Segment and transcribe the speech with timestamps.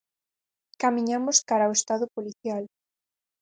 [0.81, 2.63] Camiñamos cara ao estado policial.